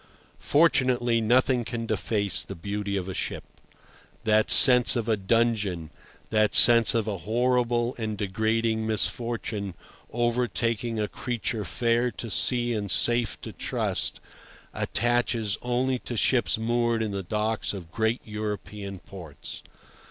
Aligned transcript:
Fortunately, 0.39 1.21
nothing 1.21 1.63
can 1.63 1.85
deface 1.85 2.41
the 2.41 2.55
beauty 2.55 2.97
of 2.97 3.07
a 3.07 3.13
ship. 3.13 3.43
That 4.23 4.49
sense 4.49 4.95
of 4.95 5.07
a 5.07 5.15
dungeon, 5.15 5.91
that 6.31 6.55
sense 6.55 6.95
of 6.95 7.07
a 7.07 7.19
horrible 7.19 7.93
and 7.99 8.17
degrading 8.17 8.87
misfortune 8.87 9.75
overtaking 10.11 10.99
a 10.99 11.07
creature 11.07 11.63
fair 11.63 12.09
to 12.13 12.31
see 12.31 12.73
and 12.73 12.89
safe 12.89 13.39
to 13.41 13.51
trust, 13.51 14.19
attaches 14.73 15.59
only 15.61 15.99
to 15.99 16.17
ships 16.17 16.57
moored 16.57 17.03
in 17.03 17.11
the 17.11 17.21
docks 17.21 17.71
of 17.71 17.91
great 17.91 18.21
European 18.25 18.97
ports. 18.97 19.61